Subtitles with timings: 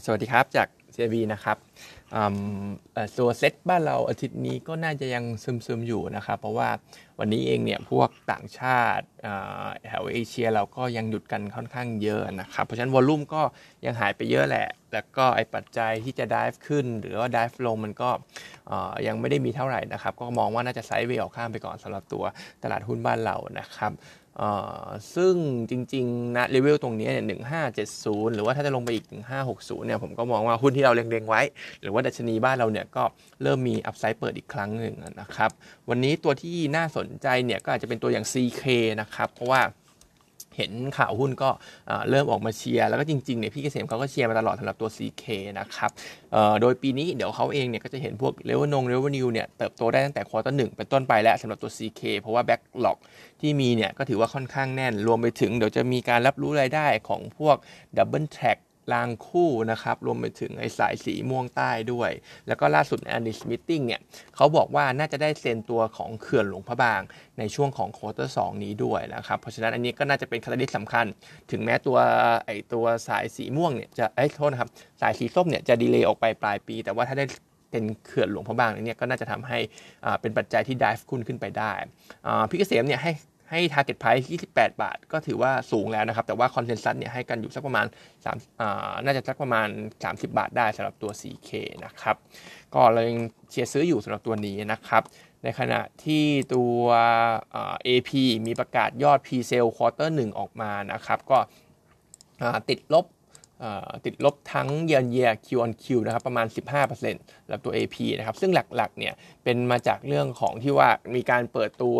[0.00, 1.56] สวัสดีครับจาก CB นะครับ
[3.18, 5.24] ตัวเซ็ตบ้านเราอาทิตย์นี้ก็น่าจะยัง
[5.66, 6.68] ซึมๆอยู่นะครับ เพราะว่า
[7.18, 9.06] วันนี้เองเนี่ยพวกต่างชาติ
[9.86, 13.42] แถวเอเชียเราก็ยังหยุดกันค่อนข้างเยอะนะครับ เพราะฉะนั้นวอลลุ่มก็
[13.84, 18.10] ยังหายไปเยอะแหละ แล้วก็ไอปัจจัยที่จะดิฟขึ้น หรือว่าดิฟลงมันก็
[19.06, 22.24] ยังไม่ได้มีเท่าไหร่นะครับ ก็มองว่าน่าจะไซด์เวย์ออกข้ามไปก่อนสำหรับตัว
[22.62, 23.92] ตลาดหุ้นบ้านเรานะครับ
[25.14, 25.34] ซึ่ง
[25.70, 31.42] จริงๆนะเลเวลตรงนี้เนี่ยหนึ่งห้าเจ็ดศูนย์หรือว่าถ้าจะลงไปอีกถึงห้าหกศูนย์เนี่ยผมก็มองว่าหุ้นที่เราเล็งๆไว้
[31.80, 33.04] หรือว่าดัชนีบ้านเราเนี่ยก็
[33.42, 35.50] เริ่มมี upside เปิดอีกครั้งหนึ่งนะครับ
[35.90, 38.64] วันนี้ตัวที่น่าสนใจเนี่ยก็อาจจะเป็นตัวอย่าง CK
[39.00, 39.62] นะครับ เพราะว่า
[40.58, 41.50] เห็นข่าวหุ้นก็
[42.10, 45.24] เริ่มออกมาเชียร์ แล้วก็จริงๆเนี่ยพี่เกษมเขาก็เชียร์มาตลอดสำหรับตัว CK
[45.58, 45.90] นะครับ
[46.60, 52.98] โดยปีนี้เดี๋ยวเขาเองเนี่ยก็จะเห็นพวก revenue revenue เนี่ยเติบโตได้ตั้งแต่ quarter หนึ่งเป็นต้นไปแล้วสำหรับตัว CK เพราะว่า backlog
[53.40, 57.56] ที่มีเนี่ยก็ถือว่าค่อนข้างแน่น รวมไปถึงเดี๋ยวจะมีการรับรู้รายได้ของพวก
[57.96, 58.56] double track
[58.92, 62.10] รางคู่นะครับ รวมไปถึงไอ้สายสีม่วงใต้ด้วย
[62.48, 64.00] แล้วก็ล่าสุดใน analyst meeting เนี่ย
[64.36, 67.00] เขาบอกว่าน่าจะได้เซ็นตัวของเขื่อนหลวงพระบาง
[67.38, 71.06] ในช่วงของ quarter สองนี้ด้วยนะครับ เพราะฉะนั้นอันนี้ก็น่าจะเป็น catalyst สำคัญ
[71.50, 71.98] ถึงแม้ตัว
[72.46, 77.26] ไอ้ตัวสายสีม่วงเนี่ยจะไอ้โทษนะครับ สายสีส้มเนี่ยจะ delay ออกไปปลายปี แต่ว่าถ้าได้
[77.70, 79.58] เป็นเขื่อนหลวงพระบางเนี่ยก็น่าจะทำให้
[80.20, 81.72] เป็นปัจจัยที่ดิฟขึ้นขึ้นไปได้
[82.50, 83.12] พี่เกษมเนี่ยให้
[83.52, 87.86] ให้ target price 28 บาท ก็ถือว่าสูงแล้วนะครับ แต่ว่า consensus เนี่ยให้กันอยู่สักประมาณ
[88.22, 89.68] 3อ่าน่าจะสักประมาณ
[90.02, 91.50] 30 บาทได้สำหรับตัว 4K
[91.84, 92.16] นะครับ
[92.74, 93.18] ก็เรายัง
[93.50, 95.02] เชียร์ซื้ออยู่สำหรับตัวนี้นะครับ
[95.44, 96.80] ในขณะที่ตัว
[97.86, 98.10] AP
[98.46, 101.38] มีประกาศยอด P-sale quarter 1 ออกมานะครับ ก็
[102.68, 103.06] ติดลบ
[104.04, 111.98] ติดลบทั้งเยียนเยีย Q on Q นะครับประมาณ 15%สำหรับตัว AP นะครับซึ่งหลักๆเนี่ยเป็นมาจากเรื่องของที่ว่ามีการเปิดตัว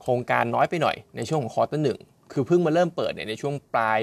[0.00, 1.98] โครงการน้อยไปหน่อยในช่วงของ quarter หนึ่ง
[2.32, 4.00] คือเพิ่งมาเริ่มเปิดเนี่ยในช่วงปลาย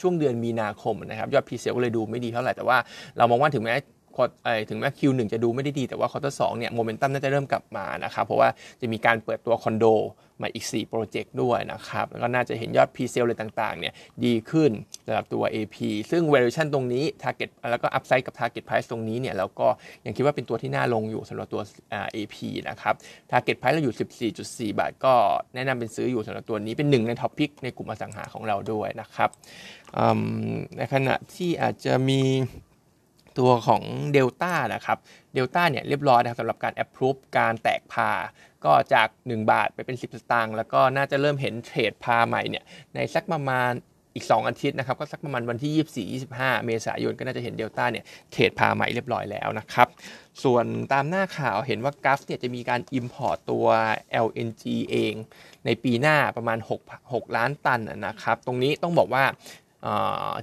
[0.00, 2.78] ช่วงเดือนมีนาคมนะครับยอด presale ก็เลยดูไม่ดีเท่าไหร่แต่ว่า
[3.16, 3.74] เรามองว่าถึงแม้
[4.68, 8.48] ถึงแม้ Q1 จะดูไม่ได้ดี แต่ว่า quarter สองเนี่ยโมเมนตัมน่าจะเริ่มกลับมานะครับ เพราะว่า
[8.80, 9.86] จะมีการเปิดตัวคอนโด
[10.42, 13.92] มาอีก 4 โปรเจกต์ด้วยนะครับ แล้วก็น่าจะเห็นยอด presale อะไรต่างๆ เนี่ย
[14.24, 14.70] ดีขึ้น
[15.06, 15.76] สำหรับตัว AP
[16.10, 19.68] ซึ่ง valuation ตรงนี้ target แล้วก็ upside กับ target price ตรงนี้เนี่ยเราก็
[20.06, 21.62] ยังคิดว่าเป็นตัวที่น่าลงอยู่สำหรับตัว
[22.14, 22.36] AP
[22.68, 22.94] นะครับ
[23.30, 24.32] target price เราอยู่
[24.72, 25.14] 14.4 บาท ก็
[25.54, 29.30] แนะนำเป็นซื้ออยู่สำหรับตัวนี้เป็นหนึ่งในท็อปพิกในกลุ่มอสังหาของเราด้วยนะครับ
[30.76, 32.20] ในขณะที่อาจจะมี
[33.38, 33.82] ตัวของ
[34.12, 34.98] เดลต้านะครับ
[35.34, 38.10] เดลต้าเนี่ยเรียบร้อยนะครับสำหรับการแอปพรูฟการแตกพา
[38.64, 42.64] ก็จาก 1 บาทไปเป็น 10 สตางค์แล้วก็น่าจะเริ่มเห็นเทรดพาใหม่เนี่ย
[42.94, 43.72] ในสักประมาณ
[44.14, 49.88] อีก 2 อาทิตย์นะครับ ก็สักประมาณวันที่ 24 25 เมษายนก็น่าจะเห็นเดลต้าเนี่ยเทรด par ใหม่เรียบร้อยแล้วนะครับ
[50.44, 53.66] ส่วนตามหน้าข่าวเห็นว่า GULF เนี่ยจะมีการ import ตัว
[54.26, 55.14] LNG เอง
[55.66, 59.24] ในปีหน้าประมาณ 6 6ล้านตันนะครับ ตรงนี้ต้องบอกว่า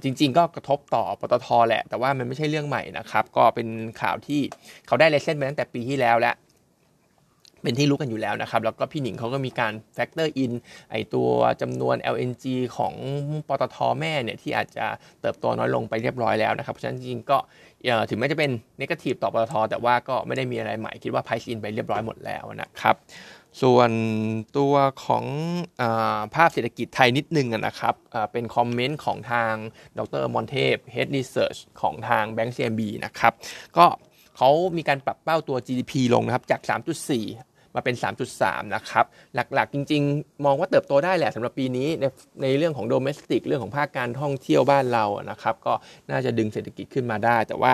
[0.02, 3.68] จริง ๆ ก็กระทบต่อปตทแหละ แต่ว่ามันไม่ใช่เรื่องใหม่นะครับ ก็เป็น
[4.00, 4.40] ข่าวที่
[4.86, 6.34] เขาได้ license มาตั้งแต่ปีที่แล้วแล้ว
[7.68, 10.52] เป็นที่รู้กันอยู่แล้วนะครับ แล้วก็พี่หนิงเขาก็มีการ factor in
[10.90, 11.28] ไอตัว
[11.60, 12.44] จำนวน LNG
[12.76, 12.94] ของ
[13.48, 14.86] ปตทแม่เนี่ยที่อาจจะ
[15.20, 17.38] เติบโตน้อยลงไปเรียบร้อยแล้วนะครับ เพราะฉะนั้นจริงก็
[18.08, 22.94] ถึงแม้จะเป็นนกาทีฟต่อปตทแต่ว่าก็ไม่ได้มีอะไรใหม่ คิดว่าไพซ์อินไปเรียบร้อยหมดแล้วนะครับ
[23.62, 23.90] ส่วน
[24.58, 24.74] ตัว
[25.04, 25.24] ของ
[25.82, 25.84] อ
[26.34, 27.94] ภาพเศรษฐกิจไทยนิดนึงนะครับ
[28.32, 29.54] เป็นคอมเมนต์ของทาง
[29.98, 33.32] ดรมอนเทพ Head Research ของทาง Bank CMB นะครับ
[33.78, 33.86] ก็
[34.40, 36.60] เขามีการปรับเป้าตัว GDP ลงนะครับ จาก
[37.08, 37.47] 3.4
[37.78, 37.96] มาเป็น
[38.34, 42.04] 3.3 นะครับ หลักๆ จริง ๆ มองว่าเติบโตได้แหละสำหรับปีนี้ใน
[42.42, 45.72] ในเรื่องของโดเมสติกเรื่องของภาคการท่องเที่ยวบ้านเรานะครับ ก็
[46.10, 47.72] น่าจะดึงเศรษฐกิจขึ้นมาได้ แต่ว่า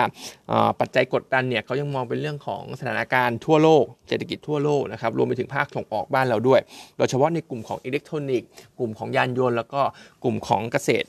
[0.79, 6.59] ปัจจัยกดดันเนี่ยเขายังมองเป็นเรื่องของสถานการณ์ทั่วโลกเศรษฐกิจทั่วโลกนะครับรวมไปถึงภาคส่งออกบ้านเราด้วย
[6.97, 8.49] โดยเฉพาะในกลุ่มของอิเล็กทรอนิกส์
[8.79, 9.81] กลุ่มของยานยนต์แล้วก็
[10.23, 11.07] กลุ่มของเกษตร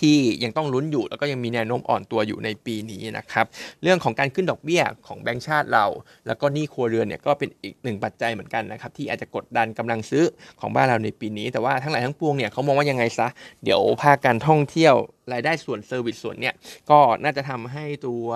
[0.00, 3.46] ที่ยังต้องลุ้นอยู่แล้วก็ยังมีแนวโน้มอ่อนตัวอยู่ในปีนี้นะครับ
[3.82, 5.86] เรื่องของการขึ้นดอกเบี้ยของแบงก์ชาติเรา
[6.26, 10.24] แล้วก็หนี้ครัวเรือนเนี่ยก็เป็นอีกหนึ่งปัจจัยเหมือนกันนะครับที่อาจจะกดดันกำลังซื้อ
[10.60, 13.28] ของบ้านเราในปีนี้ แต่ว่าทั้งหลายทั้งปวงเนี่ยเขามองว่ายังไงซะ
[13.64, 14.94] เดี๋ยวภาคการท่องเที่ยว
[15.32, 16.54] รายได้ส่วน service ส่วนเนี่ย
[16.90, 18.26] ก็น่าจะทำให้ตัว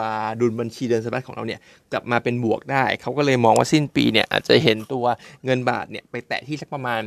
[0.40, 1.60] ดุลบัญชีเดินสะพัดของเราเนี่ย
[1.92, 5.04] กลับมาเป็นบวกได้ เขาก็เลยมองว่าสิ้นปีเนี่ยอาจจะเห็นตัว
[5.44, 7.02] เงินบาทเนี่ยไปแตะที่สักประมาณ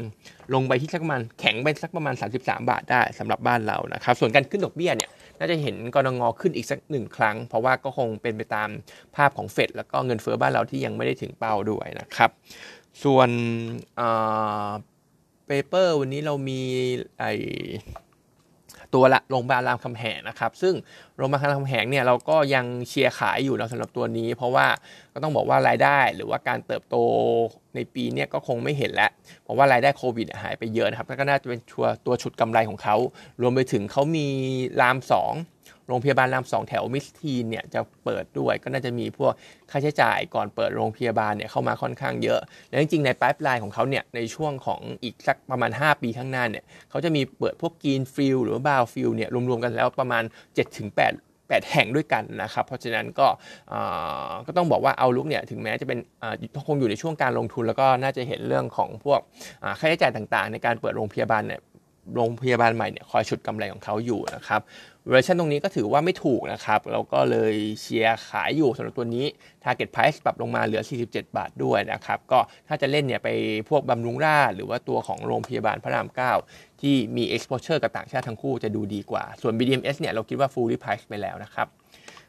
[0.53, 5.09] ลงไปที่สักประมาณแข็งไปสักประมาณ 33 บาทได้สำหรับบ้านเรานะครับส่วนการขึ้นดอกเบี้ยเนี่ย
[5.39, 8.69] น่าจะเห็นกนง.ขึ้นอีกสักหนึ่งครั้ง เพราะว่าก็คงเป็นไปตาม
[9.15, 12.31] ภาพของเฟดแล้วก็เงินเฟ้อบ้านเราที่ยังไม่ได้ถึงเป้าด้วยนะครับ
[13.03, 13.29] ส่วน
[15.47, 16.61] paper วันนี้เรามี
[17.19, 17.25] ไอ้
[18.95, 20.73] ตัวโรงพยาบาลรามคำแหงนะครับซึ่ง
[21.17, 24.67] โรงพยาบาลรามคำแหงเนี่ยเราก็ยังเชียร์ขายอยู่นะสำหรับตัวนี้ เพราะว่า
[25.13, 26.95] ก็ต้องบอกว่ารายได้หรือว่าการเติบโต
[27.75, 29.11] ในปีเนี่ยก็คงไม่เห็นแล้ว
[29.43, 32.95] เพราะว่ารายได้โควิดหายไปเยอะนะครับแล้วก็น่าจะเป็นตัวตัวฉุดกำไรของเขา
[33.41, 34.27] รวมไปถึงเขามี
[34.81, 34.97] ราม
[35.31, 35.58] 2
[35.89, 39.33] โรงพยาบาลรามสองแถวมิสทีนเนี่ยจะเปิดด้วย ก็น่าจะมีพวก
[39.71, 42.39] ค่าใช้จ่ายก่อนเปิดโรงพยาบาลเนี่ยเข้ามาค่อนข้างเยอะ
[42.69, 50.23] และจริงๆใน pipeline ของเขาเนี่ยในช่วงของอีกสักประมาณ 5 ปีข้างหน้าเนี่ยเขาจะมีเปิดพวก greenfield หรือว่าบาวฟิลเนี่ยรวมๆกันแล้วประมาณ
[50.57, 51.13] 7-8
[51.49, 53.27] 8 แห่งด้วยกันนะครับ เพราะฉะนั้นก็
[54.47, 55.99] ก็ต้องบอกว่า outlook เนี่ยถึงแม้จะเป็น
[56.67, 59.19] คงอยู่ในช่วงการลงทุน แล้วก็น่าจะเห็นเรื่องของพวก
[59.79, 61.61] ค่าใช้จ่ายต่างๆ ในการเปิดโรงพยาบาลเนี่ย
[62.15, 64.61] โรงพยาบาลใหม่เนี่ยคอยฉุดกำไรของเขาอยู่นะครับ
[65.07, 69.25] เวอร์ชันตรงนี้ก็ถือว่าไม่ถูกนะครับเราก็เลยเชียร์ขายอยู่สำหรับตัวนี้
[69.63, 73.29] Target Price ปรับลงมาเหลือ 47 บาทด้วยนะครับก็ถ้าจะเล่นเนี่ยไป
[73.69, 76.07] พวกบำรุงราชหรือว่าตัวของโรงพยาบาลพระราม
[76.43, 81.67] 9 ที่มี exposure กับต่างชาติทั้งคู่จะดูดีกว่า ส่วน BDMs เนี่ยเราคิดว่า fully price ไปแล้วนะครับ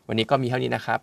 [0.08, 1.00] วันนี้ก็มีเท่านี้นะครับ